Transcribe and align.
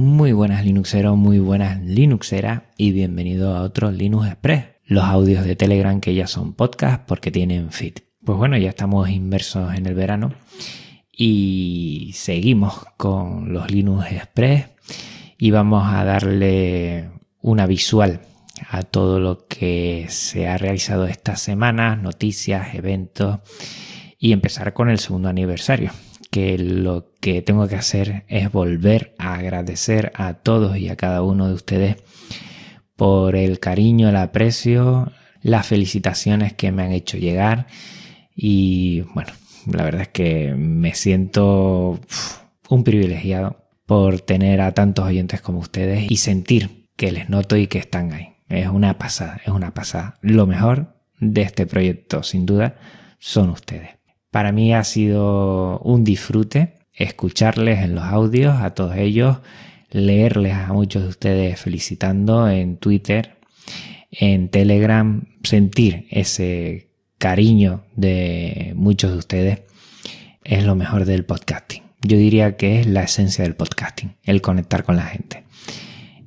Muy 0.00 0.32
buenas 0.32 0.64
Linuxeros, 0.64 1.14
muy 1.14 1.40
buenas 1.40 1.78
Linuxeras 1.82 2.62
y 2.78 2.92
bienvenido 2.92 3.54
a 3.54 3.60
otro 3.60 3.90
Linux 3.90 4.28
Express, 4.28 4.64
los 4.86 5.04
audios 5.04 5.44
de 5.44 5.56
Telegram 5.56 6.00
que 6.00 6.14
ya 6.14 6.26
son 6.26 6.54
podcast 6.54 7.06
porque 7.06 7.30
tienen 7.30 7.70
feed. 7.70 7.96
Pues 8.24 8.38
bueno, 8.38 8.56
ya 8.56 8.70
estamos 8.70 9.10
inmersos 9.10 9.74
en 9.74 9.84
el 9.84 9.94
verano 9.94 10.32
y 11.12 12.12
seguimos 12.14 12.82
con 12.96 13.52
los 13.52 13.70
Linux 13.70 14.10
Express 14.10 14.68
y 15.36 15.50
vamos 15.50 15.84
a 15.86 16.02
darle 16.02 17.10
una 17.42 17.66
visual 17.66 18.22
a 18.70 18.84
todo 18.84 19.20
lo 19.20 19.46
que 19.48 20.06
se 20.08 20.48
ha 20.48 20.56
realizado 20.56 21.04
esta 21.04 21.36
semana, 21.36 21.94
noticias, 21.94 22.74
eventos 22.74 23.40
y 24.18 24.32
empezar 24.32 24.72
con 24.72 24.88
el 24.88 24.98
segundo 24.98 25.28
aniversario 25.28 25.92
que 26.30 26.58
lo 26.58 27.12
que 27.20 27.42
tengo 27.42 27.66
que 27.68 27.76
hacer 27.76 28.24
es 28.28 28.50
volver 28.52 29.14
a 29.18 29.34
agradecer 29.34 30.12
a 30.14 30.34
todos 30.34 30.76
y 30.78 30.88
a 30.88 30.96
cada 30.96 31.22
uno 31.22 31.48
de 31.48 31.54
ustedes 31.54 31.96
por 32.96 33.34
el 33.34 33.58
cariño, 33.58 34.08
el 34.08 34.16
aprecio, 34.16 35.12
las 35.42 35.66
felicitaciones 35.66 36.52
que 36.52 36.70
me 36.70 36.82
han 36.82 36.92
hecho 36.92 37.16
llegar 37.16 37.66
y 38.34 39.02
bueno, 39.14 39.32
la 39.66 39.84
verdad 39.84 40.02
es 40.02 40.08
que 40.08 40.54
me 40.54 40.94
siento 40.94 42.00
un 42.68 42.84
privilegiado 42.84 43.68
por 43.86 44.20
tener 44.20 44.60
a 44.60 44.72
tantos 44.72 45.04
oyentes 45.04 45.40
como 45.40 45.58
ustedes 45.58 46.10
y 46.10 46.16
sentir 46.18 46.88
que 46.96 47.10
les 47.10 47.28
noto 47.28 47.56
y 47.56 47.66
que 47.66 47.78
están 47.78 48.12
ahí. 48.12 48.34
Es 48.48 48.68
una 48.68 48.98
pasada, 48.98 49.40
es 49.44 49.50
una 49.50 49.74
pasada. 49.74 50.18
Lo 50.20 50.46
mejor 50.46 50.96
de 51.18 51.42
este 51.42 51.66
proyecto, 51.66 52.22
sin 52.22 52.46
duda, 52.46 52.76
son 53.18 53.50
ustedes. 53.50 53.99
Para 54.30 54.52
mí 54.52 54.72
ha 54.72 54.84
sido 54.84 55.78
un 55.80 56.04
disfrute 56.04 56.74
escucharles 56.94 57.80
en 57.80 57.94
los 57.94 58.04
audios 58.04 58.60
a 58.60 58.74
todos 58.74 58.96
ellos, 58.96 59.38
leerles 59.90 60.54
a 60.54 60.72
muchos 60.72 61.02
de 61.02 61.08
ustedes 61.08 61.60
felicitando 61.60 62.48
en 62.48 62.76
Twitter, 62.76 63.38
en 64.10 64.48
Telegram, 64.48 65.24
sentir 65.42 66.06
ese 66.10 66.90
cariño 67.18 67.84
de 67.96 68.72
muchos 68.76 69.12
de 69.12 69.18
ustedes 69.18 69.62
es 70.44 70.64
lo 70.64 70.74
mejor 70.74 71.04
del 71.04 71.24
podcasting. 71.24 71.82
Yo 72.02 72.16
diría 72.16 72.56
que 72.56 72.80
es 72.80 72.86
la 72.86 73.02
esencia 73.02 73.44
del 73.44 73.54
podcasting, 73.54 74.16
el 74.24 74.40
conectar 74.40 74.84
con 74.84 74.96
la 74.96 75.04
gente. 75.04 75.44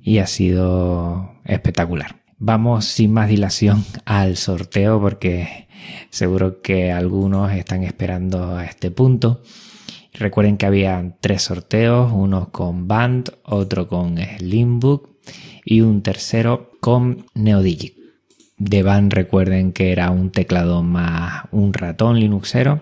Y 0.02 0.20
ha 0.20 0.28
sido 0.28 1.34
espectacular. 1.46 2.23
Vamos 2.46 2.84
sin 2.84 3.14
más 3.14 3.30
dilación 3.30 3.86
al 4.04 4.36
sorteo 4.36 5.00
porque 5.00 5.70
seguro 6.10 6.62
que 6.62 6.92
algunos 6.92 7.54
están 7.54 7.84
esperando 7.84 8.58
a 8.58 8.66
este 8.66 8.92
punto. 8.92 9.42
Recuerden 10.12 10.58
que 10.58 10.66
había 10.66 11.16
tres 11.22 11.44
sorteos, 11.44 12.12
uno 12.14 12.52
con 12.52 12.86
Band, 12.86 13.32
otro 13.44 13.88
con 13.88 14.18
Slimbook 14.18 15.10
y 15.64 15.80
un 15.80 16.02
tercero 16.02 16.72
con 16.82 17.28
Neodigic. 17.34 17.96
De 18.58 18.84
Band 18.84 19.14
recuerden 19.14 19.72
que 19.72 19.94
era 19.94 20.12
un 20.12 20.30
teclado 20.30 20.84
más 20.84 21.46
un 21.52 21.72
ratón 21.72 22.20
Linuxero 22.20 22.82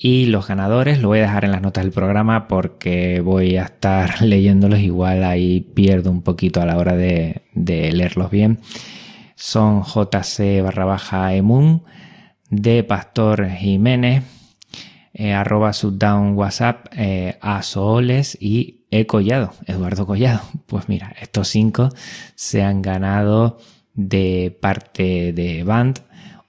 y 0.00 0.26
los 0.26 0.46
ganadores 0.46 1.02
lo 1.02 1.08
voy 1.08 1.18
a 1.18 1.22
dejar 1.22 1.44
en 1.44 1.50
las 1.50 1.60
notas 1.60 1.82
del 1.82 1.92
programa 1.92 2.46
porque 2.46 3.20
voy 3.20 3.56
a 3.56 3.64
estar 3.64 4.22
leyéndolos 4.22 4.78
igual 4.78 5.24
ahí 5.24 5.60
pierdo 5.60 6.12
un 6.12 6.22
poquito 6.22 6.62
a 6.62 6.66
la 6.66 6.76
hora 6.76 6.94
de, 6.94 7.42
leerlos 7.52 8.30
bien. 8.30 8.60
Son 9.34 9.82
JC 9.82 10.62
barra 10.62 10.84
baja 10.84 11.34
emun 11.34 11.82
de 12.48 12.84
Pastor 12.84 13.48
Jiménez, 13.50 14.22
eh, 15.14 15.32
arroba 15.32 15.72
subdown 15.72 16.34
WhatsApp, 16.36 16.86
eh, 16.96 17.36
a 17.40 17.62
Sooles 17.62 18.38
y 18.40 18.84
E 18.92 19.04
Collado, 19.06 19.52
Eduardo 19.66 20.06
Collado. 20.06 20.42
Pues 20.66 20.88
mira, 20.88 21.12
estos 21.20 21.48
cinco 21.48 21.88
se 22.36 22.62
han 22.62 22.82
ganado 22.82 23.58
de 23.94 24.56
parte 24.60 25.32
de 25.32 25.64
Band 25.64 26.00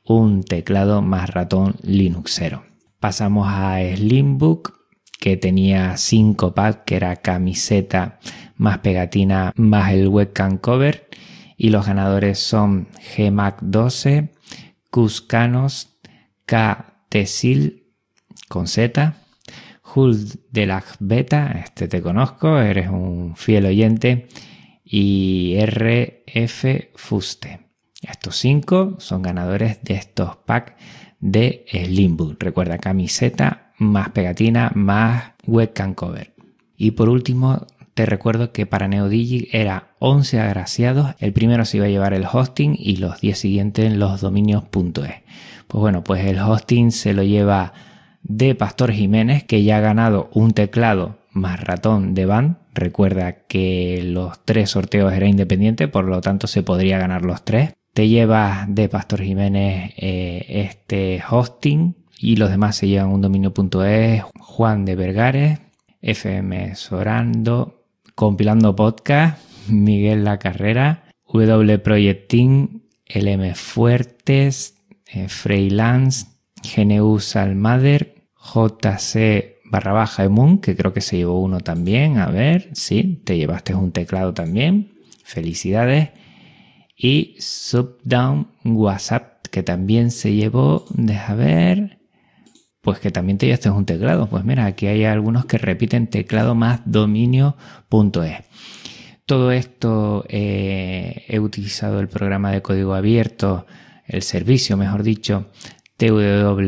un 0.04 0.44
teclado 0.44 1.02
más 1.02 1.32
ratón 1.32 1.76
Linuxero. 1.82 2.69
Pasamos 3.00 3.48
a 3.50 3.80
Slimbook, 3.96 4.78
que 5.20 5.38
tenía 5.38 5.98
5 5.98 6.54
packs, 6.54 6.82
que 6.86 6.96
era 6.96 7.16
camiseta 7.18 8.20
más 8.56 8.80
pegatina 8.80 9.54
más 9.56 9.94
el 9.94 10.08
webcam 10.08 10.58
cover. 10.58 11.08
Y 11.58 11.70
los 11.70 11.86
ganadores 11.86 12.40
son 12.40 12.90
Gmac 13.18 13.62
12, 13.62 14.32
Cuscanos, 14.90 15.98
K. 16.46 16.86
Con 18.48 18.68
Z, 18.68 19.16
Hull 19.96 20.28
de 20.52 20.66
la 20.68 20.84
Beta, 21.00 21.52
este 21.66 21.88
te 21.88 22.02
conozco, 22.02 22.60
eres 22.60 22.90
un 22.90 23.36
fiel 23.36 23.66
oyente, 23.66 24.28
y 24.84 25.58
RF 25.60 26.92
Fuste. 26.96 27.72
Estos 28.02 28.36
cinco 28.38 28.96
son 29.00 29.24
ganadores 29.24 29.84
de 29.84 29.96
estos 29.96 30.38
packs 30.38 30.74
de 31.20 31.66
Slimbook. 31.72 32.42
Recuerda 32.42 32.78
camiseta 32.78 33.72
más 33.78 34.10
pegatina 34.10 34.72
más 34.76 35.32
webcam 35.46 35.94
cover. 35.94 36.34
Y 36.78 36.92
por 36.92 37.10
último, 37.10 37.66
te 37.94 38.06
recuerdo 38.06 38.52
que 38.52 38.66
para 38.66 38.88
NeoDigi 38.88 39.50
era 39.52 39.90
11 40.00 40.40
agraciados. 40.40 41.16
El 41.20 41.34
primero 41.34 41.66
se 41.66 41.78
iba 41.78 41.86
a 41.86 41.90
llevar 41.90 42.14
el 42.14 42.26
hosting 42.32 42.76
y 42.78 42.98
los 42.98 43.20
10 43.20 43.38
siguientes 43.38 43.94
los 43.94 44.22
dominios.es. 44.22 45.16
Pues 45.68 45.82
bueno, 45.82 46.04
pues 46.04 46.26
el 46.26 46.40
hosting 46.40 46.92
se 46.92 47.14
lo 47.14 47.24
lleva 47.24 47.74
de 48.24 48.56
Pastor 48.56 48.92
Jiménez, 48.92 49.44
que 49.44 49.64
ya 49.64 49.78
ha 49.78 49.82
ganado 49.82 50.30
un 50.34 50.52
teclado 50.52 51.20
más 51.32 51.62
ratón 51.62 52.14
de 52.16 52.26
van. 52.26 52.60
Recuerda 52.74 53.46
que 53.48 54.02
los 54.04 54.44
tres 54.46 54.70
sorteos 54.72 55.12
eran 55.14 55.30
independientes, 55.30 55.90
por 55.90 56.06
lo 56.06 56.22
tanto 56.22 56.48
se 56.48 56.64
podría 56.64 56.98
ganar 56.98 57.24
los 57.24 57.44
tres 57.44 57.74
te 58.00 58.08
llevas 58.08 58.74
de 58.74 58.88
Pastor 58.88 59.22
Jiménez 59.22 59.92
eh, 59.98 60.46
este 60.48 61.22
hosting 61.30 61.98
y 62.18 62.38
los 62.38 62.50
demás 62.50 62.78
se 62.78 62.88
llevan 62.88 63.10
un 63.10 63.20
dominio.es, 63.20 64.24
Juan 64.40 64.86
de 64.86 64.96
Vergares, 64.96 65.60
FM 66.02 66.76
Sorando, 66.76 67.84
Compilando 68.16 68.74
Podcast, 68.74 69.38
Miguel 69.68 70.24
La 70.24 70.40
Carrera, 70.40 71.12
W 71.28 71.78
Projecting, 71.80 72.84
LM 73.14 73.54
Fuertes, 73.56 74.76
eh, 75.08 75.28
Freelance, 75.28 76.28
GNU 76.74 77.20
Salmader, 77.20 78.16
JC 78.34 79.58
barra 79.66 79.92
baja 79.92 80.24
Emun, 80.24 80.60
que 80.60 80.74
creo 80.78 80.94
que 80.94 81.02
se 81.02 81.18
llevó 81.18 81.42
uno 81.42 81.60
también. 81.60 82.18
A 82.18 82.28
ver, 82.28 82.70
sí, 82.72 83.22
te 83.26 83.36
llevaste 83.36 83.76
un 83.76 83.92
teclado 83.92 84.34
también. 84.34 84.94
Felicidades 85.26 86.12
y 87.02 87.38
Subdown 87.40 88.50
WhatsApp, 88.66 89.48
que 89.50 89.64
también 89.64 90.12
se 90.12 90.34
llevó, 90.34 90.86
deja 90.90 91.34
ver, 91.34 92.00
pues 92.82 93.00
que 93.00 93.10
también 93.10 93.38
te 93.38 93.46
llevaste 93.46 93.70
un 93.70 93.86
teclado. 93.86 94.28
Pues 94.28 94.44
mira, 94.44 94.66
aquí 94.66 94.88
hay 94.88 95.06
algunos 95.06 95.46
que 95.46 95.58
repiten 95.58 96.08
teclado 96.08 96.56
más 96.56 96.82
dominio.es. 96.84 98.44
Todo 99.26 99.52
esto 99.54 100.26
eh, 100.28 101.24
he 101.30 101.40
utilizado 101.40 102.02
el 102.02 102.10
programa 102.10 102.52
de 102.52 102.62
código 102.62 102.94
abierto, 102.94 103.66
el 104.06 104.22
servicio, 104.22 104.76
mejor 104.76 105.04
dicho, 105.04 105.46
TW 105.96 106.60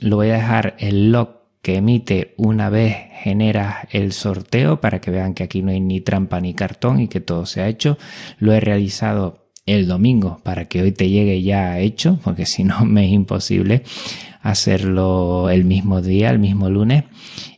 Lo 0.00 0.16
voy 0.16 0.28
a 0.28 0.34
dejar 0.34 0.76
el 0.78 1.10
log 1.10 1.39
que 1.62 1.76
emite 1.76 2.34
una 2.36 2.70
vez 2.70 2.96
genera 3.22 3.86
el 3.90 4.12
sorteo 4.12 4.80
para 4.80 5.00
que 5.00 5.10
vean 5.10 5.34
que 5.34 5.42
aquí 5.42 5.62
no 5.62 5.70
hay 5.70 5.80
ni 5.80 6.00
trampa 6.00 6.40
ni 6.40 6.54
cartón 6.54 7.00
y 7.00 7.08
que 7.08 7.20
todo 7.20 7.46
se 7.46 7.60
ha 7.60 7.68
hecho. 7.68 7.98
Lo 8.38 8.52
he 8.52 8.60
realizado 8.60 9.50
el 9.66 9.86
domingo 9.86 10.40
para 10.42 10.66
que 10.66 10.82
hoy 10.82 10.92
te 10.92 11.08
llegue 11.08 11.42
ya 11.42 11.78
hecho, 11.78 12.18
porque 12.24 12.46
si 12.46 12.64
no 12.64 12.84
me 12.84 13.06
es 13.06 13.12
imposible 13.12 13.82
hacerlo 14.42 15.50
el 15.50 15.64
mismo 15.64 16.00
día, 16.00 16.30
el 16.30 16.38
mismo 16.38 16.70
lunes, 16.70 17.04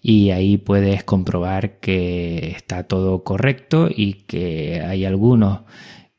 y 0.02 0.30
ahí 0.30 0.56
puedes 0.56 1.04
comprobar 1.04 1.78
que 1.78 2.50
está 2.50 2.84
todo 2.84 3.22
correcto 3.22 3.88
y 3.88 4.24
que 4.24 4.82
hay 4.84 5.04
algunos 5.04 5.60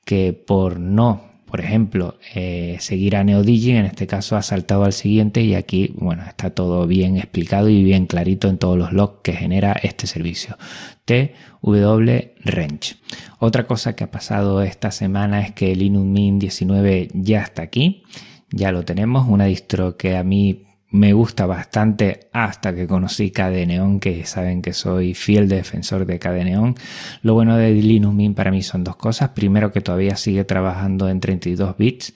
que 0.06 0.32
por 0.32 0.80
no 0.80 1.33
por 1.54 1.62
ejemplo, 1.62 2.18
eh, 2.34 2.78
seguir 2.80 3.16
a 3.16 3.24
NeoDigi, 3.24 3.74
en 3.74 3.86
este 3.86 4.08
caso 4.08 4.36
ha 4.36 4.42
saltado 4.42 4.86
al 4.86 4.92
siguiente 4.92 5.42
y 5.42 5.54
aquí, 5.54 5.94
bueno, 5.98 6.24
está 6.28 6.50
todo 6.50 6.88
bien 6.88 7.16
explicado 7.16 7.70
y 7.70 7.84
bien 7.84 8.08
clarito 8.08 8.48
en 8.48 8.58
todos 8.58 8.76
los 8.76 8.92
logs 8.92 9.20
que 9.22 9.34
genera 9.34 9.74
este 9.74 10.08
servicio. 10.08 10.58
TW 11.06 12.10
Otra 13.38 13.68
cosa 13.68 13.96
que 13.96 14.04
ha 14.04 14.10
pasado 14.10 14.64
esta 14.64 14.90
semana 14.90 15.42
es 15.42 15.52
que 15.52 15.76
Linux 15.76 16.08
Mint 16.08 16.42
19 16.42 17.10
ya 17.14 17.44
está 17.44 17.62
aquí, 17.62 18.02
ya 18.50 18.72
lo 18.72 18.84
tenemos, 18.84 19.28
una 19.30 19.46
distro 19.46 19.96
que 19.96 20.18
a 20.18 20.24
mí 20.24 20.64
me 20.94 21.12
gusta 21.12 21.48
bastante 21.48 22.30
hasta 22.34 22.76
que 22.76 22.86
conocí 22.86 23.32
KDNeon, 23.32 24.00
que 24.00 24.26
saben 24.26 24.62
que 24.62 24.74
soy 24.74 25.16
fiel 25.16 25.50
defensor 25.50 26.06
de 26.06 26.20
KDNeon. 26.20 26.76
Lo 27.24 27.34
bueno 27.34 27.58
de 27.58 27.72
Linux 27.74 28.14
Mint 28.14 28.38
para 28.38 28.52
mí 28.52 28.62
son 28.62 28.84
dos 28.84 28.96
cosas. 28.96 29.30
Primero 29.30 29.72
que 29.72 29.82
todavía 29.82 30.16
sigue 30.16 30.44
trabajando 30.44 31.10
en 31.10 31.20
32 31.20 31.78
bits. 31.78 32.14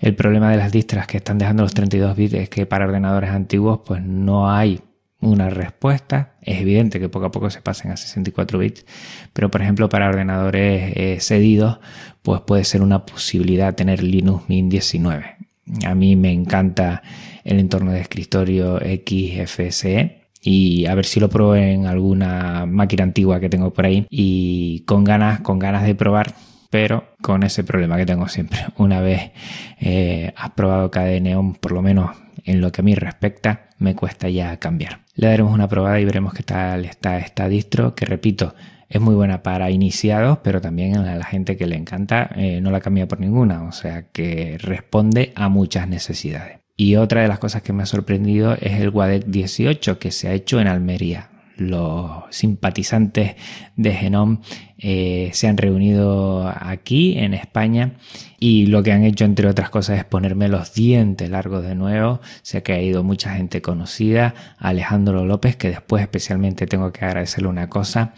El 0.00 0.14
problema 0.14 0.52
de 0.52 0.56
las 0.56 0.70
distras 0.70 1.08
que 1.08 1.16
están 1.16 1.38
dejando 1.38 1.64
los 1.64 1.74
32 1.74 2.16
bits 2.16 2.34
es 2.34 2.48
que 2.48 2.64
para 2.64 2.84
ordenadores 2.84 3.30
antiguos 3.30 3.80
pues 3.84 4.00
no 4.02 4.48
hay 4.48 4.80
una 5.18 5.50
respuesta. 5.50 6.34
Es 6.42 6.60
evidente 6.60 7.00
que 7.00 7.08
poco 7.08 7.26
a 7.26 7.32
poco 7.32 7.50
se 7.50 7.60
pasen 7.60 7.90
a 7.90 7.96
64 7.96 8.56
bits, 8.56 8.86
pero 9.32 9.50
por 9.50 9.62
ejemplo 9.62 9.88
para 9.88 10.08
ordenadores 10.08 10.92
eh, 10.94 11.18
cedidos, 11.20 11.80
pues 12.22 12.40
puede 12.42 12.62
ser 12.62 12.82
una 12.82 13.04
posibilidad 13.04 13.74
tener 13.74 14.00
Linux 14.00 14.48
Mint 14.48 14.70
19. 14.70 15.51
A 15.86 15.94
mí 15.94 16.16
me 16.16 16.32
encanta 16.32 17.02
el 17.44 17.58
entorno 17.58 17.92
de 17.92 18.00
escritorio 18.00 18.78
XFCE 18.78 20.22
y 20.40 20.86
a 20.86 20.94
ver 20.94 21.04
si 21.04 21.20
lo 21.20 21.28
pruebo 21.28 21.54
en 21.54 21.86
alguna 21.86 22.66
máquina 22.66 23.04
antigua 23.04 23.40
que 23.40 23.48
tengo 23.48 23.72
por 23.72 23.86
ahí 23.86 24.06
y 24.10 24.80
con 24.86 25.04
ganas, 25.04 25.40
con 25.40 25.58
ganas 25.58 25.84
de 25.84 25.94
probar 25.94 26.34
pero 26.72 27.04
con 27.20 27.42
ese 27.42 27.64
problema 27.64 27.98
que 27.98 28.06
tengo 28.06 28.28
siempre. 28.28 28.60
Una 28.78 29.02
vez 29.02 29.32
eh, 29.78 30.32
has 30.34 30.52
probado 30.52 30.90
KDE 30.90 31.20
Neon, 31.20 31.52
por 31.52 31.72
lo 31.72 31.82
menos 31.82 32.12
en 32.44 32.60
lo 32.60 32.72
que 32.72 32.80
a 32.80 32.84
mí 32.84 32.94
respecta, 32.94 33.68
me 33.78 33.94
cuesta 33.94 34.28
ya 34.28 34.56
cambiar. 34.58 35.00
Le 35.14 35.28
daremos 35.28 35.52
una 35.52 35.68
probada 35.68 36.00
y 36.00 36.04
veremos 36.04 36.32
qué 36.34 36.42
tal 36.42 36.84
está 36.84 37.18
esta 37.18 37.48
distro, 37.48 37.94
que 37.94 38.06
repito, 38.06 38.54
es 38.88 39.00
muy 39.00 39.14
buena 39.14 39.42
para 39.42 39.70
iniciados, 39.70 40.38
pero 40.42 40.60
también 40.60 40.96
a 40.96 41.16
la 41.16 41.24
gente 41.24 41.56
que 41.56 41.66
le 41.66 41.76
encanta 41.76 42.30
eh, 42.36 42.60
no 42.60 42.70
la 42.70 42.80
cambia 42.80 43.08
por 43.08 43.20
ninguna, 43.20 43.62
o 43.62 43.72
sea 43.72 44.08
que 44.12 44.58
responde 44.58 45.32
a 45.34 45.48
muchas 45.48 45.88
necesidades. 45.88 46.58
Y 46.76 46.96
otra 46.96 47.22
de 47.22 47.28
las 47.28 47.38
cosas 47.38 47.62
que 47.62 47.72
me 47.72 47.82
ha 47.82 47.86
sorprendido 47.86 48.54
es 48.60 48.80
el 48.80 48.90
WADEC 48.90 49.26
18 49.26 49.98
que 49.98 50.10
se 50.10 50.28
ha 50.28 50.32
hecho 50.32 50.60
en 50.60 50.68
Almería 50.68 51.30
los 51.56 52.24
simpatizantes 52.30 53.36
de 53.76 53.94
Genome 53.94 54.38
eh, 54.78 55.30
se 55.32 55.48
han 55.48 55.56
reunido 55.56 56.48
aquí 56.48 57.18
en 57.18 57.34
España 57.34 57.94
y 58.44 58.66
lo 58.66 58.82
que 58.82 58.90
han 58.90 59.04
hecho 59.04 59.24
entre 59.24 59.46
otras 59.46 59.70
cosas 59.70 59.98
es 59.98 60.04
ponerme 60.04 60.48
los 60.48 60.74
dientes 60.74 61.30
largos 61.30 61.62
de 61.62 61.76
nuevo. 61.76 62.20
Sé 62.42 62.64
que 62.64 62.72
ha 62.72 62.82
ido 62.82 63.04
mucha 63.04 63.36
gente 63.36 63.62
conocida, 63.62 64.34
Alejandro 64.58 65.24
López, 65.24 65.54
que 65.54 65.68
después 65.68 66.02
especialmente 66.02 66.66
tengo 66.66 66.90
que 66.90 67.04
agradecerle 67.04 67.48
una 67.48 67.68
cosa. 67.68 68.14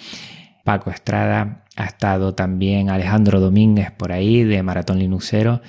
Paco 0.65 0.88
Estrada, 0.88 1.67
ha 1.76 1.85
estado 1.85 2.35
también 2.35 2.88
Alejandro 2.88 3.38
Domínguez 3.38 3.91
por 3.91 4.12
ahí 4.12 4.44
de 4.44 4.62
Maratón 4.62 4.99
Linuxero 4.99 5.61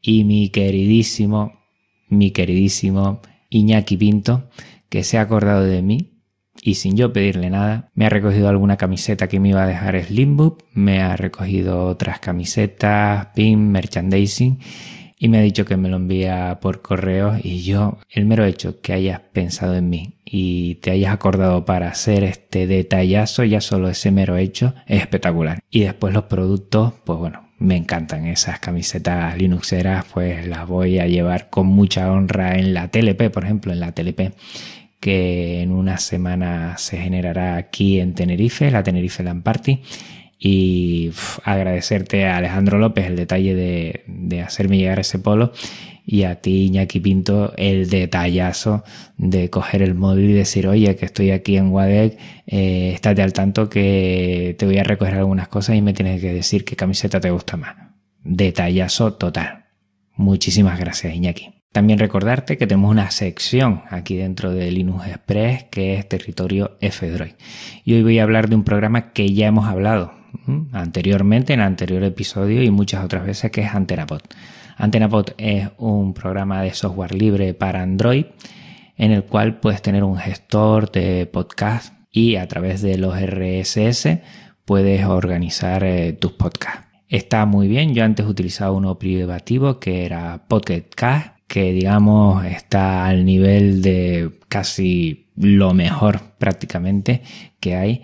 y 0.00 0.22
mi 0.22 0.48
queridísimo, 0.50 1.64
mi 2.08 2.30
queridísimo 2.30 3.20
Iñaki 3.50 3.96
Pinto, 3.96 4.48
que 4.90 5.02
se 5.02 5.18
ha 5.18 5.22
acordado 5.22 5.64
de 5.64 5.82
mí 5.82 6.13
y 6.62 6.74
sin 6.74 6.96
yo 6.96 7.12
pedirle 7.12 7.50
nada, 7.50 7.90
me 7.94 8.06
ha 8.06 8.10
recogido 8.10 8.48
alguna 8.48 8.76
camiseta 8.76 9.28
que 9.28 9.40
me 9.40 9.50
iba 9.50 9.62
a 9.62 9.66
dejar 9.66 10.02
Slimbook, 10.02 10.64
me 10.72 11.02
ha 11.02 11.16
recogido 11.16 11.86
otras 11.86 12.20
camisetas, 12.20 13.26
pin, 13.34 13.70
merchandising 13.70 14.58
y 15.18 15.28
me 15.28 15.38
ha 15.38 15.42
dicho 15.42 15.64
que 15.64 15.76
me 15.76 15.88
lo 15.88 15.96
envía 15.96 16.58
por 16.60 16.82
correo 16.82 17.36
y 17.42 17.62
yo, 17.62 17.98
el 18.10 18.26
mero 18.26 18.44
hecho 18.44 18.80
que 18.80 18.92
hayas 18.92 19.20
pensado 19.20 19.74
en 19.74 19.88
mí 19.88 20.14
y 20.24 20.76
te 20.76 20.90
hayas 20.90 21.12
acordado 21.12 21.64
para 21.64 21.88
hacer 21.88 22.24
este 22.24 22.66
detallazo, 22.66 23.44
ya 23.44 23.60
solo 23.60 23.88
ese 23.88 24.10
mero 24.10 24.36
hecho 24.36 24.74
es 24.86 25.00
espectacular. 25.00 25.60
Y 25.70 25.80
después 25.80 26.12
los 26.12 26.24
productos, 26.24 26.92
pues 27.04 27.18
bueno, 27.18 27.48
me 27.58 27.76
encantan 27.76 28.26
esas 28.26 28.58
camisetas 28.58 29.38
linuxeras, 29.38 30.04
pues 30.12 30.46
las 30.46 30.66
voy 30.66 30.98
a 30.98 31.06
llevar 31.06 31.48
con 31.50 31.68
mucha 31.68 32.10
honra 32.10 32.58
en 32.58 32.74
la 32.74 32.88
TLP, 32.88 33.30
por 33.30 33.44
ejemplo, 33.44 33.72
en 33.72 33.80
la 33.80 33.92
TLP 33.92 34.32
que 35.00 35.60
en 35.60 35.72
una 35.72 35.98
semana 35.98 36.78
se 36.78 36.96
generará 36.96 37.56
aquí 37.56 38.00
en 38.00 38.14
Tenerife, 38.14 38.70
la 38.70 38.82
Tenerife 38.82 39.22
Land 39.22 39.42
Party. 39.42 39.80
Y 40.38 41.10
agradecerte 41.44 42.26
a 42.26 42.36
Alejandro 42.36 42.78
López 42.78 43.06
el 43.06 43.16
detalle 43.16 43.54
de, 43.54 44.42
hacerme 44.42 44.76
llegar 44.76 44.98
ese 44.98 45.18
polo 45.18 45.52
y 46.06 46.24
a 46.24 46.40
ti, 46.42 46.66
Iñaki 46.66 47.00
Pinto, 47.00 47.54
el 47.56 47.88
detallazo 47.88 48.84
de 49.16 49.48
coger 49.48 49.80
el 49.80 49.94
móvil 49.94 50.30
y 50.30 50.34
decir, 50.34 50.66
oye, 50.66 50.96
que 50.96 51.06
estoy 51.06 51.30
aquí 51.30 51.56
en 51.56 51.70
Wadec, 51.70 52.18
eh, 52.46 52.92
estate 52.94 53.22
al 53.22 53.32
tanto 53.32 53.70
que 53.70 54.54
te 54.58 54.66
voy 54.66 54.76
a 54.76 54.84
recoger 54.84 55.14
algunas 55.14 55.48
cosas 55.48 55.76
y 55.76 55.82
me 55.82 55.94
tienes 55.94 56.20
que 56.20 56.32
decir 56.32 56.64
qué 56.64 56.76
camiseta 56.76 57.20
te 57.20 57.30
gusta 57.30 57.56
más. 57.56 57.76
Detallazo 58.22 59.14
total. 59.14 59.64
Muchísimas 60.16 60.78
gracias, 60.78 61.14
Iñaki. 61.14 61.53
También 61.74 61.98
recordarte 61.98 62.56
que 62.56 62.68
tenemos 62.68 62.92
una 62.92 63.10
sección 63.10 63.82
aquí 63.90 64.14
dentro 64.14 64.52
de 64.52 64.70
Linux 64.70 65.08
Express 65.08 65.64
que 65.64 65.94
es 65.94 66.08
territorio 66.08 66.76
F-Droid. 66.80 67.32
Y 67.84 67.94
hoy 67.94 68.04
voy 68.04 68.20
a 68.20 68.22
hablar 68.22 68.48
de 68.48 68.54
un 68.54 68.62
programa 68.62 69.12
que 69.12 69.34
ya 69.34 69.48
hemos 69.48 69.66
hablado 69.66 70.14
anteriormente 70.70 71.52
en 71.52 71.58
el 71.58 71.66
anterior 71.66 72.04
episodio 72.04 72.62
y 72.62 72.70
muchas 72.70 73.04
otras 73.04 73.26
veces 73.26 73.50
que 73.50 73.62
es 73.62 73.74
AntenaPod. 73.74 74.20
AntenaPod 74.76 75.30
es 75.36 75.68
un 75.76 76.14
programa 76.14 76.62
de 76.62 76.72
software 76.74 77.12
libre 77.12 77.54
para 77.54 77.82
Android 77.82 78.26
en 78.96 79.10
el 79.10 79.24
cual 79.24 79.58
puedes 79.58 79.82
tener 79.82 80.04
un 80.04 80.16
gestor 80.16 80.92
de 80.92 81.26
podcast 81.26 81.92
y 82.12 82.36
a 82.36 82.46
través 82.46 82.82
de 82.82 82.98
los 82.98 83.16
RSS 83.20 84.20
puedes 84.64 85.04
organizar 85.06 85.82
eh, 85.82 86.12
tus 86.12 86.34
podcasts. 86.34 86.86
Está 87.08 87.46
muy 87.46 87.66
bien, 87.66 87.94
yo 87.94 88.04
antes 88.04 88.26
utilizaba 88.26 88.70
uno 88.70 88.96
privativo 88.96 89.80
que 89.80 90.04
era 90.04 90.44
Pocket 90.46 90.84
Cast 90.94 91.33
que 91.54 91.72
digamos 91.72 92.44
está 92.46 93.06
al 93.06 93.24
nivel 93.24 93.80
de 93.80 94.40
casi 94.48 95.28
lo 95.36 95.72
mejor 95.72 96.20
prácticamente 96.36 97.22
que 97.60 97.76
hay 97.76 98.02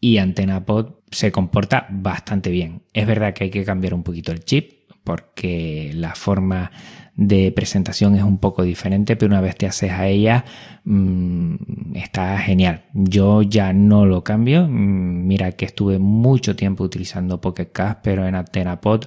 y 0.00 0.16
AntenaPod 0.16 0.94
se 1.10 1.30
comporta 1.30 1.86
bastante 1.90 2.50
bien. 2.50 2.84
Es 2.94 3.06
verdad 3.06 3.34
que 3.34 3.44
hay 3.44 3.50
que 3.50 3.66
cambiar 3.66 3.92
un 3.92 4.02
poquito 4.02 4.32
el 4.32 4.46
chip 4.46 4.88
porque 5.04 5.90
la 5.92 6.14
forma 6.14 6.70
de 7.14 7.52
presentación 7.52 8.14
es 8.14 8.22
un 8.22 8.38
poco 8.38 8.62
diferente, 8.62 9.14
pero 9.14 9.30
una 9.30 9.42
vez 9.42 9.56
te 9.56 9.66
haces 9.66 9.92
a 9.92 10.08
ella 10.08 10.46
mm, 10.84 11.96
está 11.96 12.38
genial. 12.38 12.84
Yo 12.94 13.42
ya 13.42 13.74
no 13.74 14.06
lo 14.06 14.24
cambio. 14.24 14.66
Mm, 14.66 15.26
mira 15.26 15.52
que 15.52 15.66
estuve 15.66 15.98
mucho 15.98 16.56
tiempo 16.56 16.82
utilizando 16.82 17.42
Pocket 17.42 17.72
Cast, 17.72 18.00
pero 18.02 18.26
en 18.26 18.36
AntenaPod 18.36 19.04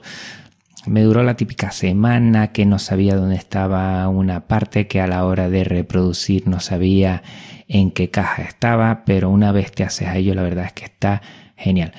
me 0.86 1.02
duró 1.02 1.24
la 1.24 1.36
típica 1.36 1.72
semana 1.72 2.52
que 2.52 2.66
no 2.66 2.80
sabía 2.80 3.16
dónde 3.16 3.36
estaba 3.36 4.08
una 4.08 4.48
parte 4.48 4.88
que 4.88 5.02
a 5.02 5.08
la 5.08 5.26
hora 5.26 5.50
de 5.50 5.64
reproducir 5.64 6.48
no 6.48 6.60
sabía 6.60 7.24
en 7.68 7.92
qué 7.92 8.10
caja 8.10 8.44
estaba, 8.44 9.04
pero 9.06 9.30
una 9.30 9.52
vez 9.52 9.72
te 9.72 9.84
haces 9.84 10.08
a 10.08 10.18
ello 10.18 10.34
la 10.34 10.44
verdad 10.44 10.66
es 10.66 10.74
que 10.74 10.86
está 10.86 11.22
genial. 11.56 11.94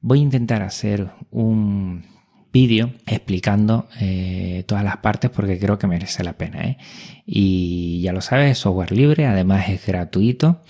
Voy 0.00 0.20
a 0.20 0.22
intentar 0.22 0.62
hacer 0.62 1.10
un 1.30 2.04
vídeo 2.52 2.90
explicando 3.06 3.88
eh, 4.00 4.64
todas 4.66 4.84
las 4.84 4.98
partes 4.98 5.30
porque 5.30 5.58
creo 5.58 5.78
que 5.78 5.86
merece 5.86 6.24
la 6.24 6.34
pena. 6.34 6.62
¿eh? 6.64 6.78
Y 7.24 8.00
ya 8.02 8.12
lo 8.12 8.20
sabes, 8.20 8.52
es 8.52 8.58
software 8.58 8.92
libre, 8.92 9.26
además 9.26 9.68
es 9.68 9.86
gratuito, 9.86 10.62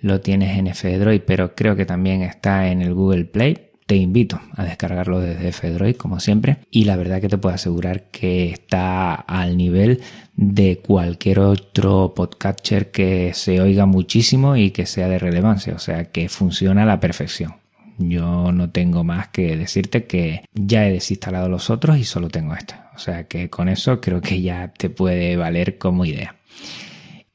lo 0.00 0.20
tienes 0.20 0.58
en 0.58 0.66
F-Droid, 0.66 1.22
pero 1.26 1.54
creo 1.54 1.76
que 1.76 1.86
también 1.86 2.22
está 2.22 2.68
en 2.68 2.82
el 2.82 2.94
Google 2.94 3.24
Play 3.26 3.69
te 3.90 3.96
invito 3.96 4.40
a 4.54 4.62
descargarlo 4.62 5.18
desde 5.18 5.48
F-Droid 5.48 5.96
como 5.96 6.20
siempre 6.20 6.58
y 6.70 6.84
la 6.84 6.94
verdad 6.94 7.20
que 7.20 7.28
te 7.28 7.38
puedo 7.38 7.56
asegurar 7.56 8.04
que 8.12 8.48
está 8.48 9.16
al 9.16 9.56
nivel 9.56 10.00
de 10.36 10.78
cualquier 10.78 11.40
otro 11.40 12.14
podcatcher 12.14 12.92
que 12.92 13.34
se 13.34 13.60
oiga 13.60 13.86
muchísimo 13.86 14.54
y 14.54 14.70
que 14.70 14.86
sea 14.86 15.08
de 15.08 15.18
relevancia, 15.18 15.74
o 15.74 15.80
sea 15.80 16.04
que 16.04 16.28
funciona 16.28 16.84
a 16.84 16.86
la 16.86 17.00
perfección. 17.00 17.56
Yo 17.98 18.52
no 18.52 18.70
tengo 18.70 19.02
más 19.02 19.26
que 19.26 19.56
decirte 19.56 20.04
que 20.04 20.44
ya 20.54 20.86
he 20.86 20.92
desinstalado 20.92 21.48
los 21.48 21.68
otros 21.68 21.98
y 21.98 22.04
solo 22.04 22.28
tengo 22.28 22.54
este. 22.54 22.76
O 22.94 23.00
sea 23.00 23.24
que 23.24 23.50
con 23.50 23.68
eso 23.68 24.00
creo 24.00 24.20
que 24.20 24.40
ya 24.40 24.68
te 24.68 24.88
puede 24.88 25.34
valer 25.34 25.78
como 25.78 26.04
idea. 26.04 26.36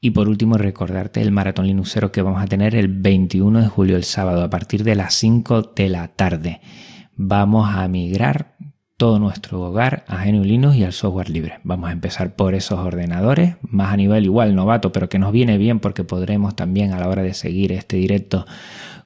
Y 0.00 0.10
por 0.10 0.28
último, 0.28 0.58
recordarte 0.58 1.22
el 1.22 1.32
maratón 1.32 1.66
Linuxero 1.66 2.12
que 2.12 2.22
vamos 2.22 2.42
a 2.42 2.46
tener 2.46 2.74
el 2.74 2.88
21 2.88 3.62
de 3.62 3.68
julio, 3.68 3.96
el 3.96 4.04
sábado, 4.04 4.42
a 4.42 4.50
partir 4.50 4.84
de 4.84 4.94
las 4.94 5.14
5 5.14 5.72
de 5.74 5.88
la 5.88 6.08
tarde. 6.08 6.60
Vamos 7.16 7.74
a 7.74 7.88
migrar 7.88 8.56
todo 8.96 9.18
nuestro 9.18 9.60
hogar 9.60 10.04
a 10.08 10.24
GNU 10.24 10.44
Linux 10.44 10.76
y 10.76 10.84
al 10.84 10.92
software 10.92 11.28
libre. 11.28 11.60
Vamos 11.64 11.90
a 11.90 11.92
empezar 11.92 12.34
por 12.34 12.54
esos 12.54 12.78
ordenadores, 12.78 13.56
más 13.62 13.92
a 13.92 13.96
nivel 13.96 14.24
igual 14.24 14.54
novato, 14.54 14.92
pero 14.92 15.08
que 15.08 15.18
nos 15.18 15.32
viene 15.32 15.58
bien 15.58 15.80
porque 15.80 16.04
podremos 16.04 16.56
también 16.56 16.92
a 16.92 17.00
la 17.00 17.08
hora 17.08 17.22
de 17.22 17.34
seguir 17.34 17.72
este 17.72 17.96
directo 17.96 18.46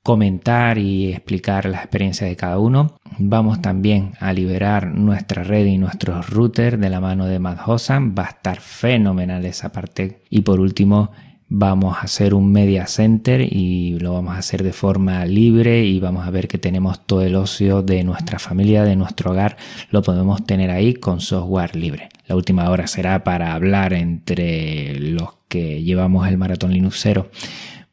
comentar 0.02 0.78
y 0.78 1.12
explicar 1.12 1.66
las 1.66 1.82
experiencias 1.82 2.30
de 2.30 2.36
cada 2.36 2.58
uno. 2.58 2.96
Vamos 3.18 3.60
también 3.60 4.12
a 4.20 4.32
liberar 4.32 4.86
nuestra 4.86 5.42
red 5.42 5.66
y 5.66 5.78
nuestros 5.78 6.30
routers 6.30 6.80
de 6.80 6.90
la 6.90 7.00
mano 7.00 7.26
de 7.26 7.38
Matt 7.38 7.60
Hossan. 7.66 8.14
Va 8.18 8.24
a 8.24 8.30
estar 8.30 8.60
fenomenal 8.60 9.44
esa 9.44 9.72
parte. 9.72 10.22
Y 10.30 10.40
por 10.40 10.60
último, 10.60 11.10
vamos 11.52 11.96
a 11.98 12.02
hacer 12.02 12.32
un 12.32 12.50
media 12.52 12.86
center 12.86 13.40
y 13.40 13.98
lo 13.98 14.12
vamos 14.12 14.36
a 14.36 14.38
hacer 14.38 14.62
de 14.62 14.72
forma 14.72 15.26
libre 15.26 15.84
y 15.84 15.98
vamos 15.98 16.26
a 16.26 16.30
ver 16.30 16.46
que 16.46 16.58
tenemos 16.58 17.04
todo 17.06 17.22
el 17.22 17.34
ocio 17.34 17.82
de 17.82 18.04
nuestra 18.04 18.38
familia, 18.38 18.84
de 18.84 18.94
nuestro 18.94 19.32
hogar, 19.32 19.56
lo 19.90 20.00
podemos 20.02 20.46
tener 20.46 20.70
ahí 20.70 20.94
con 20.94 21.20
software 21.20 21.74
libre. 21.74 22.08
La 22.26 22.36
última 22.36 22.70
hora 22.70 22.86
será 22.86 23.24
para 23.24 23.52
hablar 23.52 23.92
entre 23.92 25.00
los 25.00 25.30
que 25.48 25.82
llevamos 25.82 26.28
el 26.28 26.38
maratón 26.38 26.72
Linuxero 26.72 27.30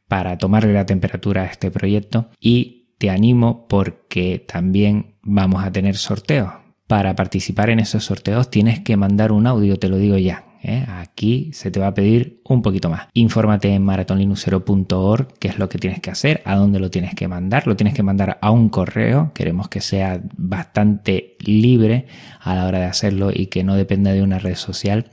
para 0.08 0.38
tomarle 0.38 0.74
la 0.74 0.86
temperatura 0.86 1.44
a 1.44 1.46
este 1.48 1.72
proyecto 1.72 2.30
y 2.40 2.78
te 2.98 3.10
animo 3.10 3.68
porque 3.68 4.44
también 4.48 5.16
vamos 5.22 5.64
a 5.64 5.72
tener 5.72 5.96
sorteos. 5.98 6.54
Para 6.88 7.16
participar 7.16 7.70
en 7.70 7.80
esos 7.80 8.06
sorteos 8.06 8.50
tienes 8.50 8.80
que 8.80 8.98
mandar 8.98 9.32
un 9.32 9.46
audio, 9.46 9.78
te 9.78 9.90
lo 9.90 9.98
digo 9.98 10.18
ya. 10.18 10.46
¿eh? 10.64 10.86
Aquí 10.88 11.52
se 11.54 11.72
te 11.72 11.80
va 11.80 11.88
a 11.88 11.94
pedir 11.94 12.42
un 12.46 12.62
poquito 12.62 12.90
más. 12.90 13.08
Infórmate 13.14 13.74
en 13.74 13.84
maratonlinuxero.org 13.84 15.28
qué 15.40 15.48
es 15.50 15.60
lo 15.60 15.70
que 15.70 15.78
tienes 15.78 16.00
que 16.00 16.12
hacer, 16.12 16.42
a 16.46 16.56
dónde 16.56 16.80
lo 16.80 16.90
tienes 16.90 17.14
que 17.14 17.28
mandar. 17.28 17.68
Lo 17.68 17.76
tienes 17.76 17.94
que 17.94 18.04
mandar 18.04 18.38
a 18.42 18.52
un 18.52 18.70
correo. 18.70 19.32
Queremos 19.34 19.68
que 19.68 19.82
sea 19.82 20.22
bastante 20.38 21.36
libre 21.40 22.08
a 22.40 22.56
la 22.56 22.66
hora 22.66 22.80
de 22.80 22.86
hacerlo 22.86 23.32
y 23.34 23.48
que 23.48 23.64
no 23.64 23.76
dependa 23.76 24.14
de 24.14 24.24
una 24.24 24.40
red 24.40 24.56
social. 24.56 25.08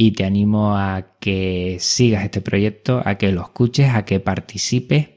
Y 0.00 0.12
te 0.12 0.24
animo 0.24 0.76
a 0.76 1.16
que 1.18 1.78
sigas 1.80 2.22
este 2.22 2.40
proyecto, 2.40 3.02
a 3.04 3.16
que 3.16 3.32
lo 3.32 3.42
escuches, 3.42 3.88
a 3.88 4.04
que 4.04 4.20
participes 4.20 5.08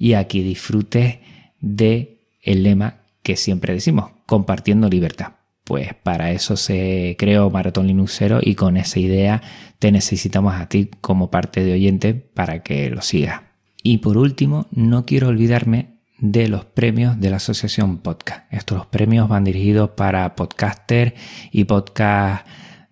y 0.00 0.14
a 0.14 0.26
que 0.26 0.42
disfrutes 0.42 1.18
de 1.60 2.24
el 2.42 2.64
lema 2.64 2.96
que 3.22 3.36
siempre 3.36 3.72
decimos, 3.72 4.10
compartiendo 4.26 4.88
libertad. 4.88 5.34
Pues 5.62 5.94
para 5.94 6.32
eso 6.32 6.56
se 6.56 7.14
creó 7.16 7.50
Maratón 7.50 7.86
Linuxero 7.86 8.40
y 8.42 8.56
con 8.56 8.76
esa 8.76 8.98
idea 8.98 9.42
te 9.78 9.92
necesitamos 9.92 10.56
a 10.56 10.68
ti 10.68 10.90
como 11.00 11.30
parte 11.30 11.62
de 11.62 11.74
oyente 11.74 12.12
para 12.12 12.64
que 12.64 12.90
lo 12.90 13.02
sigas. 13.02 13.42
Y 13.84 13.98
por 13.98 14.18
último, 14.18 14.66
no 14.72 15.06
quiero 15.06 15.28
olvidarme 15.28 16.00
de 16.18 16.48
los 16.48 16.64
premios 16.64 17.20
de 17.20 17.30
la 17.30 17.36
Asociación 17.36 17.98
Podcast. 17.98 18.52
Estos 18.52 18.86
premios 18.86 19.28
van 19.28 19.44
dirigidos 19.44 19.90
para 19.90 20.34
podcaster 20.34 21.14
y 21.52 21.62
podcast 21.62 22.44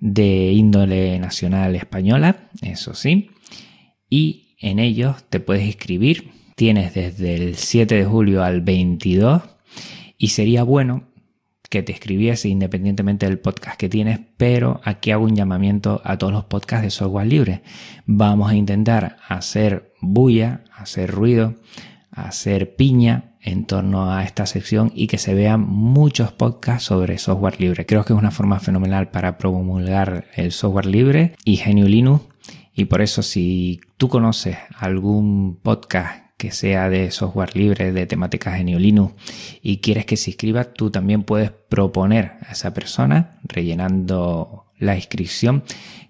de 0.04 0.52
índole 0.52 1.18
nacional 1.18 1.75
española, 1.76 2.50
eso 2.61 2.92
sí. 2.92 3.30
Y 4.11 4.54
en 4.61 4.78
ellos 4.78 5.25
te 5.30 5.40
puedes 5.40 5.64
inscribir. 5.64 6.30
Tienes 6.56 6.92
desde 6.92 7.34
el 7.37 7.56
7 7.56 7.94
de 7.94 8.04
julio 8.04 8.44
al 8.44 8.61
22 8.61 9.40
y 10.18 10.28
sería 10.28 10.62
bueno 10.62 11.04
que 11.70 11.82
te 11.82 11.92
escribiese 11.92 12.50
independientemente 12.50 13.25
del 13.25 13.38
podcast 13.38 13.80
que 13.80 13.88
tienes, 13.88 14.20
pero 14.37 14.82
aquí 14.84 15.11
hago 15.11 15.25
un 15.25 15.37
llamamiento 15.37 16.02
a 16.04 16.18
todos 16.18 16.34
los 16.34 16.44
podcasts 16.44 16.84
de 16.84 16.90
software 16.90 17.26
libre. 17.26 17.62
Vamos 18.04 18.50
a 18.50 18.56
intentar 18.56 19.16
hacer 19.26 19.94
bulla, 20.02 20.64
hacer 20.76 21.11
ruido, 21.11 21.54
hacer 22.11 22.76
piña 22.76 23.34
en 23.45 23.67
torno 23.67 24.11
a 24.11 24.25
esta 24.25 24.47
sección 24.47 24.91
y 24.95 25.07
que 25.07 25.19
se 25.19 25.35
vean 25.35 25.61
muchos 25.61 26.33
podcasts 26.33 26.87
sobre 26.87 27.19
software 27.19 27.61
libre. 27.61 27.85
Creo 27.85 28.05
que 28.05 28.15
es 28.15 28.19
una 28.19 28.31
forma 28.31 28.59
fenomenal 28.59 29.11
para 29.11 29.37
promulgar 29.37 30.27
el 30.35 30.51
software 30.51 30.87
libre 30.87 31.37
y 31.45 31.57
Genio 31.57 31.87
Linux. 31.87 32.25
Y 32.75 32.87
por 32.87 33.03
eso 33.03 33.23
si 33.23 33.81
tú 33.99 34.09
conoces 34.09 34.57
algún 34.79 35.61
podcast 35.63 36.25
que 36.39 36.51
sea 36.51 36.89
de 36.89 37.11
software 37.11 37.55
libre, 37.55 37.93
de 37.93 38.07
temáticas 38.07 38.59
en 38.59 38.67
Linux 38.67 39.15
y 39.63 39.79
quieres 39.79 40.07
que 40.07 40.17
se 40.17 40.31
inscriba, 40.31 40.65
tú 40.65 40.91
también 40.91 41.23
puedes 41.23 41.51
proponer 41.51 42.33
a 42.49 42.53
esa 42.53 42.75
persona 42.75 43.39
rellenando 43.45 44.67
la 44.79 44.97
inscripción, 44.97 45.63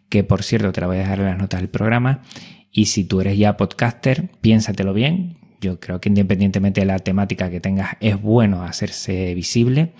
que 0.08 0.24
por 0.24 0.42
cierto 0.42 0.72
te 0.72 0.80
la 0.80 0.86
voy 0.86 0.96
a 0.96 1.00
dejar 1.00 1.20
en 1.20 1.26
las 1.26 1.38
notas 1.38 1.60
del 1.60 1.68
programa. 1.68 2.22
Y 2.70 2.86
si 2.86 3.04
tú 3.04 3.20
eres 3.20 3.36
ya 3.36 3.56
podcaster, 3.56 4.30
piénsatelo 4.40 4.94
bien. 4.94 5.43
Yo 5.64 5.80
creo 5.80 5.98
que 5.98 6.10
independientemente 6.10 6.82
de 6.82 6.86
la 6.86 6.98
temática 6.98 7.48
que 7.48 7.58
tengas, 7.58 7.96
es 8.00 8.20
bueno 8.20 8.64
hacerse 8.64 9.34
visible. 9.34 9.94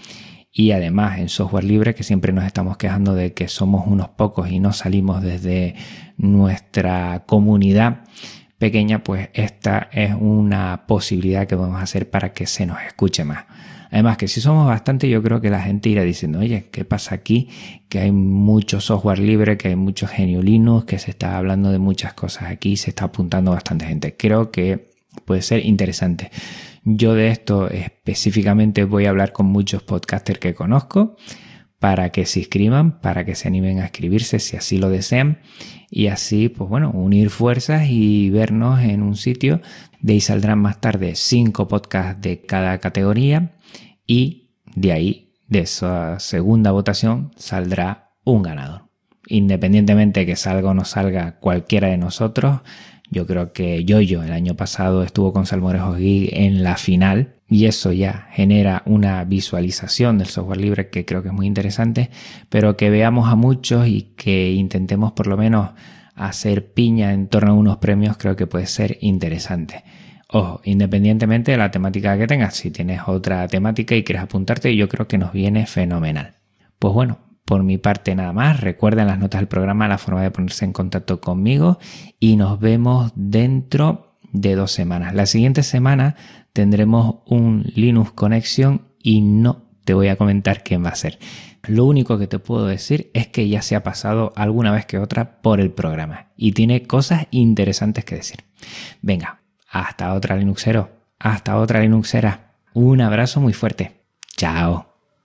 Y 0.53 0.73
además 0.73 1.19
en 1.19 1.31
software 1.31 1.65
libre, 1.65 1.95
que 1.95 2.03
siempre 2.03 2.35
nos 2.35 2.45
estamos 2.45 2.77
quejando 2.77 3.15
de 3.15 3.33
que 3.33 3.49
somos 3.49 3.87
unos 3.87 4.11
pocos 4.11 4.51
y 4.51 4.61
no 4.61 4.75
salimos 4.75 5.23
desde 5.23 5.75
nuestra 6.19 7.25
comunidad, 7.27 8.05
pequeña, 8.59 9.03
pues 9.03 9.31
esta 9.33 9.89
es 9.91 10.15
una 10.19 10.85
posibilidad 10.87 11.47
que 11.47 11.57
podemos 11.57 11.83
hacer 11.83 12.11
para 12.11 12.33
que 12.33 12.47
se 12.47 12.67
nos 12.67 12.81
escuche 12.83 13.25
más. 13.25 13.47
Además 13.91 14.19
que 14.19 14.29
si 14.29 14.41
somos 14.41 14.67
bastante, 14.67 15.09
yo 15.09 15.23
creo 15.23 15.41
que 15.41 15.51
la 15.51 15.63
gente 15.63 15.89
irá 15.89 16.03
diciendo, 16.03 16.41
oye, 16.41 16.69
¿qué 16.71 16.85
pasa 16.85 17.15
aquí? 17.15 17.49
Que 17.89 18.01
hay 18.01 18.13
mucho 18.13 18.81
software 18.81 19.19
libre, 19.19 19.57
que 19.57 19.69
hay 19.69 19.77
mucho 19.77 20.07
genio 20.07 20.43
Linux, 20.43 20.85
que 20.85 20.99
se 20.99 21.11
está 21.11 21.39
hablando 21.39 21.71
de 21.71 21.79
muchas 21.79 22.13
cosas 22.13 22.51
aquí, 22.51 22.77
se 22.77 22.91
está 22.91 23.07
apuntando 23.07 23.53
bastante 23.53 23.87
gente. 23.87 24.15
Creo 24.17 24.51
que 24.51 24.94
puede 25.25 25.43
ser 25.43 25.65
interesante. 25.65 26.31
Yo 26.85 27.15
de 27.15 27.29
esto 27.29 27.69
específicamente 27.69 28.85
voy 28.85 29.07
a 29.07 29.11
hablar 29.11 29.33
con 29.33 29.47
muchos 29.47 29.83
podcasters 29.83 30.39
que 30.39 30.55
conozco 30.55 31.17
para 31.79 32.11
que 32.11 32.25
se 32.27 32.41
inscriban, 32.41 33.01
para 33.01 33.25
que 33.25 33.35
se 33.35 33.49
animen 33.49 33.81
a 33.81 33.87
escribirse 33.87 34.39
si 34.39 34.57
así 34.57 34.79
lo 34.79 34.89
desean 34.89 35.41
y 35.91 36.07
así, 36.07 36.49
pues 36.49 36.69
bueno, 36.69 36.91
unir 36.91 37.31
fuerzas 37.31 37.89
y 37.89 38.31
vernos 38.31 38.81
en 38.81 39.03
un 39.03 39.17
sitio. 39.17 39.61
De 40.01 40.15
ahí 40.15 40.21
saldrán 40.21 40.59
más 40.59 40.81
tarde 40.81 41.15
cinco 41.15 41.69
podcasts 41.69 42.21
de 42.21 42.41
cada 42.41 42.79
categoría 42.79 43.53
y 44.07 44.51
de 44.75 44.93
ahí, 44.93 45.33
de 45.49 45.61
esa 45.61 46.19
segunda 46.21 46.73
votación, 46.73 47.33
saldrá 47.37 48.13
un 48.25 48.43
ganador. 48.43 48.89
Independientemente 49.27 50.21
de 50.21 50.27
que 50.27 50.37
salga 50.37 50.71
o 50.71 50.75
no 50.75 50.85
salga 50.85 51.39
cualquiera 51.39 51.89
de 51.89 51.97
nosotros, 51.97 52.61
yo 53.11 53.27
creo 53.27 53.53
que 53.53 53.85
Yoyo 53.85 54.23
el 54.23 54.33
año 54.33 54.55
pasado 54.55 55.03
estuvo 55.03 55.33
con 55.33 55.47
Salmorejo 55.47 55.95
Geek 55.95 56.31
en 56.33 56.63
la 56.63 56.77
final 56.77 57.35
y 57.49 57.67
eso 57.67 57.93
ya 57.93 58.29
genera 58.33 58.83
una 58.87 59.25
visualización 59.25 60.19
del 60.19 60.29
software 60.29 60.61
libre 60.61 60.89
que 60.89 61.05
creo 61.05 61.23
que 61.23 61.29
es 61.29 61.35
muy 61.35 61.47
interesante, 61.47 62.11
pero 62.49 62.77
que 62.77 62.91
veamos 62.91 63.29
a 63.29 63.37
muchos 63.37 63.87
y 63.87 64.15
que 64.17 64.53
intentemos 64.53 65.13
por 65.13 65.27
lo 65.27 65.37
menos 65.37 65.71
hacer 66.15 66.73
piña 66.73 67.13
en 67.13 67.29
torno 67.29 67.53
a 67.53 67.55
unos 67.55 67.79
premios 67.79 68.17
creo 68.17 68.37
que 68.37 68.47
puede 68.47 68.67
ser 68.67 68.99
interesante. 69.01 69.85
Ojo, 70.29 70.61
independientemente 70.65 71.53
de 71.53 71.59
la 71.59 71.71
temática 71.71 72.19
que 72.19 72.27
tengas, 72.27 72.57
si 72.57 72.71
tienes 72.71 73.03
otra 73.07 73.47
temática 73.47 73.95
y 73.95 74.03
quieres 74.03 74.25
apuntarte, 74.25 74.75
yo 74.75 74.89
creo 74.89 75.07
que 75.07 75.19
nos 75.19 75.33
viene 75.33 75.67
fenomenal. 75.67 76.35
Pues 76.79 76.93
bueno, 76.95 77.19
por 77.45 77.63
mi 77.63 77.79
parte 77.79 78.15
nada 78.15 78.33
más, 78.33 78.61
recuerden 78.61 79.07
las 79.07 79.19
notas 79.19 79.41
del 79.41 79.49
programa 79.49 79.89
la 79.89 79.99
forma 79.99 80.23
de 80.23 80.31
ponerse 80.31 80.65
en 80.65 80.73
contacto 80.73 81.21
conmigo 81.21 81.79
y 82.19 82.37
nos 82.37 82.59
vemos 82.59 83.13
dentro 83.15 84.19
de 84.33 84.55
dos 84.55 84.73
semanas. 84.73 85.15
La 85.15 85.27
siguiente 85.27 85.63
semana 85.63 86.17
tendremos 86.53 87.17
un 87.27 87.65
Linux 87.75 88.13
Connection 88.13 88.83
y 89.03 89.21
no 89.21 89.65
te 89.85 89.95
voy 89.95 90.09
a 90.09 90.17
comentar 90.17 90.63
quién 90.63 90.85
va 90.85 90.89
a 90.89 90.95
ser. 90.95 91.19
Lo 91.67 91.85
único 91.85 92.19
que 92.19 92.27
te 92.27 92.39
puedo 92.39 92.67
decir 92.67 93.11
es 93.15 93.27
que 93.29 93.49
ya 93.49 93.63
se 93.63 93.77
ha 93.77 93.83
pasado 93.83 94.33
alguna 94.37 94.73
vez 94.73 94.87
que 94.87 94.99
otra 94.99 95.41
por 95.41 95.61
el 95.61 95.71
programa 95.71 96.33
y 96.37 96.53
tiene 96.53 96.83
cosas 96.83 97.27
interesantes 97.31 98.05
que 98.05 98.17
decir. 98.17 98.45
Venga, 99.03 99.41
hasta 99.71 100.13
otra 100.15 100.37
Linuxero, 100.37 100.91
hasta 101.19 101.57
otra 101.59 101.81
Linuxera. 101.81 102.55
Un 102.75 103.01
abrazo 103.01 103.41
muy 103.41 103.53
fuerte. 103.53 104.05
Chao. 104.37 104.94